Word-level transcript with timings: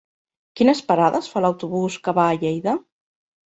Quines 0.59 0.81
parades 0.87 1.29
fa 1.35 1.45
l'autobús 1.47 2.01
que 2.09 2.17
va 2.23 2.27
a 2.33 2.41
Lleida? 2.43 2.79